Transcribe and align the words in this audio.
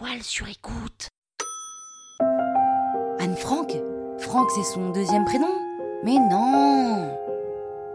toile 0.00 0.22
sur 0.22 0.48
écoute. 0.48 1.10
Anne 3.18 3.36
Frank? 3.36 3.70
Franck, 4.18 4.50
c'est 4.50 4.62
son 4.62 4.90
deuxième 4.92 5.26
prénom? 5.26 5.52
Mais 6.04 6.18
non 6.18 7.14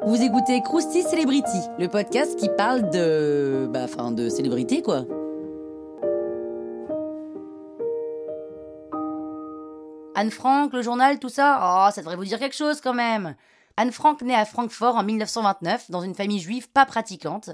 Vous 0.05 0.21
écoutez 0.21 0.61
Krusty 0.61 1.01
Celebrity, 1.01 1.57
le 1.79 1.87
podcast 1.87 2.37
qui 2.37 2.49
parle 2.49 2.91
de. 2.91 3.67
Bah, 3.71 3.85
enfin, 3.85 4.11
de 4.11 4.29
célébrité, 4.29 4.83
quoi. 4.83 5.05
Anne 10.13 10.31
Frank, 10.31 10.73
le 10.73 10.83
journal, 10.83 11.17
tout 11.17 11.29
ça? 11.29 11.87
Oh, 11.87 11.91
ça 11.91 12.01
devrait 12.01 12.17
vous 12.17 12.25
dire 12.25 12.37
quelque 12.37 12.55
chose 12.55 12.81
quand 12.81 12.93
même 12.93 13.35
Anne 13.77 13.91
Frank 13.91 14.21
naît 14.21 14.35
à 14.35 14.45
Francfort 14.45 14.95
en 14.95 15.03
1929 15.03 15.91
dans 15.91 16.01
une 16.01 16.15
famille 16.15 16.39
juive 16.39 16.69
pas 16.69 16.85
pratiquante. 16.85 17.49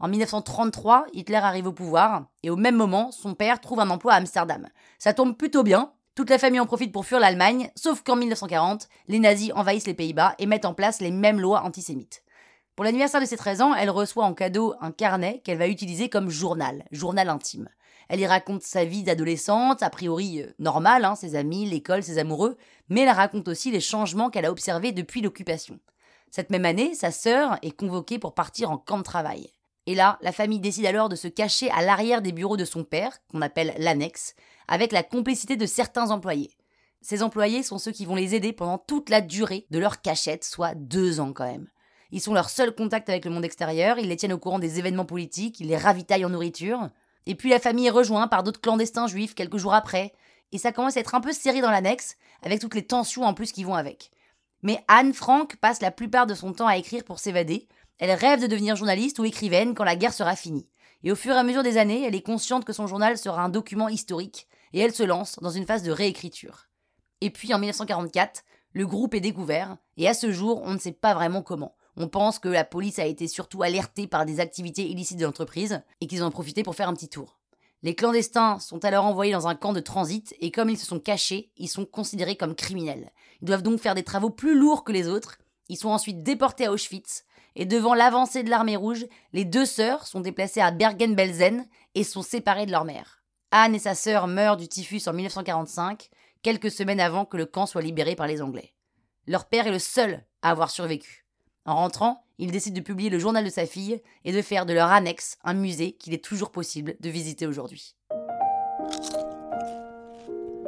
En 0.00 0.08
1933, 0.08 1.06
Hitler 1.12 1.36
arrive 1.36 1.66
au 1.66 1.72
pouvoir 1.72 2.26
et 2.42 2.50
au 2.50 2.56
même 2.56 2.76
moment, 2.76 3.12
son 3.12 3.34
père 3.34 3.60
trouve 3.60 3.80
un 3.80 3.90
emploi 3.90 4.12
à 4.12 4.16
Amsterdam. 4.16 4.68
Ça 4.98 5.14
tombe 5.14 5.36
plutôt 5.36 5.62
bien. 5.62 5.92
Toute 6.14 6.30
la 6.30 6.38
famille 6.38 6.60
en 6.60 6.66
profite 6.66 6.92
pour 6.92 7.06
fuir 7.06 7.18
l'Allemagne, 7.18 7.70
sauf 7.74 8.02
qu'en 8.02 8.16
1940, 8.16 8.88
les 9.08 9.18
nazis 9.18 9.52
envahissent 9.54 9.86
les 9.86 9.94
Pays-Bas 9.94 10.34
et 10.38 10.46
mettent 10.46 10.64
en 10.64 10.74
place 10.74 11.00
les 11.00 11.10
mêmes 11.10 11.40
lois 11.40 11.62
antisémites. 11.62 12.22
Pour 12.76 12.84
l'anniversaire 12.84 13.20
de 13.20 13.26
ses 13.26 13.36
13 13.36 13.62
ans, 13.62 13.74
elle 13.74 13.90
reçoit 13.90 14.24
en 14.24 14.34
cadeau 14.34 14.74
un 14.80 14.90
carnet 14.90 15.40
qu'elle 15.44 15.58
va 15.58 15.68
utiliser 15.68 16.08
comme 16.08 16.30
journal, 16.30 16.84
journal 16.90 17.28
intime. 17.28 17.68
Elle 18.08 18.20
y 18.20 18.26
raconte 18.26 18.62
sa 18.62 18.84
vie 18.84 19.02
d'adolescente, 19.02 19.82
a 19.82 19.90
priori 19.90 20.42
euh, 20.42 20.52
normale, 20.58 21.04
hein, 21.04 21.14
ses 21.14 21.36
amis, 21.36 21.66
l'école, 21.66 22.02
ses 22.02 22.18
amoureux, 22.18 22.56
mais 22.88 23.02
elle 23.02 23.10
raconte 23.10 23.48
aussi 23.48 23.70
les 23.70 23.80
changements 23.80 24.30
qu'elle 24.30 24.44
a 24.44 24.50
observés 24.50 24.92
depuis 24.92 25.20
l'occupation. 25.20 25.78
Cette 26.30 26.50
même 26.50 26.64
année, 26.64 26.94
sa 26.94 27.10
sœur 27.10 27.58
est 27.62 27.76
convoquée 27.76 28.18
pour 28.18 28.34
partir 28.34 28.70
en 28.70 28.76
camp 28.76 28.98
de 28.98 29.04
travail. 29.04 29.50
Et 29.86 29.94
là, 29.94 30.18
la 30.22 30.32
famille 30.32 30.60
décide 30.60 30.86
alors 30.86 31.08
de 31.08 31.16
se 31.16 31.28
cacher 31.28 31.70
à 31.70 31.82
l'arrière 31.82 32.22
des 32.22 32.32
bureaux 32.32 32.56
de 32.56 32.64
son 32.64 32.84
père, 32.84 33.18
qu'on 33.30 33.42
appelle 33.42 33.74
l'annexe, 33.78 34.34
avec 34.66 34.92
la 34.92 35.02
complicité 35.02 35.56
de 35.56 35.66
certains 35.66 36.10
employés. 36.10 36.50
Ces 37.02 37.22
employés 37.22 37.62
sont 37.62 37.78
ceux 37.78 37.92
qui 37.92 38.06
vont 38.06 38.14
les 38.14 38.34
aider 38.34 38.54
pendant 38.54 38.78
toute 38.78 39.10
la 39.10 39.20
durée 39.20 39.66
de 39.70 39.78
leur 39.78 40.00
cachette, 40.00 40.42
soit 40.42 40.74
deux 40.74 41.20
ans 41.20 41.34
quand 41.34 41.44
même. 41.44 41.68
Ils 42.12 42.20
sont 42.20 42.32
leur 42.32 42.48
seul 42.48 42.74
contact 42.74 43.10
avec 43.10 43.26
le 43.26 43.30
monde 43.30 43.44
extérieur, 43.44 43.98
ils 43.98 44.08
les 44.08 44.16
tiennent 44.16 44.32
au 44.32 44.38
courant 44.38 44.58
des 44.58 44.78
événements 44.78 45.04
politiques, 45.04 45.60
ils 45.60 45.66
les 45.66 45.76
ravitaillent 45.76 46.24
en 46.24 46.30
nourriture. 46.30 46.88
Et 47.26 47.34
puis 47.34 47.50
la 47.50 47.58
famille 47.58 47.88
est 47.88 47.90
rejointe 47.90 48.30
par 48.30 48.42
d'autres 48.42 48.60
clandestins 48.60 49.06
juifs 49.06 49.34
quelques 49.34 49.58
jours 49.58 49.74
après, 49.74 50.14
et 50.52 50.58
ça 50.58 50.72
commence 50.72 50.96
à 50.96 51.00
être 51.00 51.14
un 51.14 51.20
peu 51.20 51.32
serré 51.32 51.60
dans 51.60 51.70
l'annexe, 51.70 52.16
avec 52.42 52.60
toutes 52.60 52.74
les 52.74 52.86
tensions 52.86 53.24
en 53.24 53.34
plus 53.34 53.52
qui 53.52 53.64
vont 53.64 53.74
avec. 53.74 54.10
Mais 54.62 54.82
Anne 54.88 55.12
Frank 55.12 55.56
passe 55.56 55.82
la 55.82 55.90
plupart 55.90 56.26
de 56.26 56.34
son 56.34 56.52
temps 56.52 56.66
à 56.66 56.78
écrire 56.78 57.04
pour 57.04 57.18
s'évader. 57.18 57.68
Elle 57.98 58.12
rêve 58.12 58.40
de 58.40 58.46
devenir 58.46 58.76
journaliste 58.76 59.18
ou 59.18 59.24
écrivaine 59.24 59.74
quand 59.74 59.84
la 59.84 59.96
guerre 59.96 60.14
sera 60.14 60.36
finie. 60.36 60.68
Et 61.04 61.12
au 61.12 61.16
fur 61.16 61.34
et 61.34 61.38
à 61.38 61.44
mesure 61.44 61.62
des 61.62 61.76
années, 61.76 62.04
elle 62.04 62.14
est 62.14 62.22
consciente 62.22 62.64
que 62.64 62.72
son 62.72 62.86
journal 62.86 63.18
sera 63.18 63.42
un 63.42 63.48
document 63.48 63.88
historique, 63.88 64.48
et 64.72 64.80
elle 64.80 64.94
se 64.94 65.02
lance 65.02 65.38
dans 65.40 65.50
une 65.50 65.66
phase 65.66 65.82
de 65.82 65.92
réécriture. 65.92 66.66
Et 67.20 67.30
puis 67.30 67.52
en 67.54 67.58
1944, 67.58 68.42
le 68.72 68.86
groupe 68.86 69.14
est 69.14 69.20
découvert, 69.20 69.76
et 69.96 70.08
à 70.08 70.14
ce 70.14 70.32
jour, 70.32 70.62
on 70.64 70.72
ne 70.72 70.78
sait 70.78 70.92
pas 70.92 71.14
vraiment 71.14 71.42
comment. 71.42 71.76
On 71.96 72.08
pense 72.08 72.38
que 72.40 72.48
la 72.48 72.64
police 72.64 72.98
a 72.98 73.06
été 73.06 73.28
surtout 73.28 73.62
alertée 73.62 74.08
par 74.08 74.26
des 74.26 74.40
activités 74.40 74.88
illicites 74.88 75.18
de 75.18 75.24
l'entreprise 75.24 75.80
et 76.00 76.08
qu'ils 76.08 76.24
en 76.24 76.28
ont 76.28 76.32
profité 76.32 76.64
pour 76.64 76.74
faire 76.74 76.88
un 76.88 76.94
petit 76.94 77.08
tour. 77.08 77.38
Les 77.82 77.94
clandestins 77.94 78.58
sont 78.58 78.84
alors 78.84 79.04
envoyés 79.04 79.32
dans 79.32 79.46
un 79.46 79.54
camp 79.54 79.72
de 79.72 79.80
transit 79.80 80.34
et 80.40 80.50
comme 80.50 80.70
ils 80.70 80.78
se 80.78 80.86
sont 80.86 80.98
cachés, 80.98 81.52
ils 81.56 81.68
sont 81.68 81.84
considérés 81.84 82.34
comme 82.34 82.56
criminels. 82.56 83.12
Ils 83.42 83.46
doivent 83.46 83.62
donc 83.62 83.78
faire 83.78 83.94
des 83.94 84.02
travaux 84.02 84.30
plus 84.30 84.58
lourds 84.58 84.82
que 84.82 84.92
les 84.92 85.06
autres. 85.06 85.38
Ils 85.68 85.76
sont 85.76 85.90
ensuite 85.90 86.22
déportés 86.22 86.66
à 86.66 86.72
Auschwitz 86.72 87.24
et 87.56 87.66
devant 87.66 87.94
l'avancée 87.94 88.42
de 88.42 88.50
l'armée 88.50 88.76
rouge, 88.76 89.06
les 89.32 89.44
deux 89.44 89.66
sœurs 89.66 90.06
sont 90.06 90.20
déplacées 90.20 90.60
à 90.60 90.70
Bergen-Belsen 90.70 91.66
et 91.94 92.04
sont 92.04 92.22
séparées 92.22 92.66
de 92.66 92.72
leur 92.72 92.84
mère. 92.84 93.22
Anne 93.50 93.74
et 93.74 93.78
sa 93.78 93.94
sœur 93.94 94.26
meurent 94.26 94.56
du 94.56 94.68
typhus 94.68 95.06
en 95.06 95.12
1945, 95.12 96.10
quelques 96.42 96.70
semaines 96.70 97.00
avant 97.00 97.24
que 97.24 97.36
le 97.36 97.46
camp 97.46 97.66
soit 97.66 97.82
libéré 97.82 98.16
par 98.16 98.26
les 98.26 98.42
Anglais. 98.42 98.74
Leur 99.26 99.46
père 99.46 99.66
est 99.66 99.72
le 99.72 99.78
seul 99.78 100.24
à 100.42 100.50
avoir 100.50 100.70
survécu. 100.70 101.24
En 101.64 101.76
rentrant, 101.76 102.26
il 102.38 102.50
décide 102.50 102.74
de 102.74 102.80
publier 102.80 103.10
le 103.10 103.18
journal 103.18 103.44
de 103.44 103.50
sa 103.50 103.64
fille 103.64 104.02
et 104.24 104.32
de 104.32 104.42
faire 104.42 104.66
de 104.66 104.74
leur 104.74 104.90
annexe 104.90 105.38
un 105.44 105.54
musée 105.54 105.92
qu'il 105.92 106.12
est 106.12 106.24
toujours 106.24 106.50
possible 106.50 106.96
de 107.00 107.08
visiter 107.08 107.46
aujourd'hui. 107.46 107.94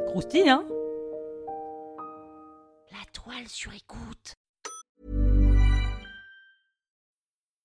Croustille, 0.06 0.48
hein? 0.48 0.64
La 2.92 3.04
toile 3.12 3.48
sur 3.48 3.74
écoute. 3.74 4.36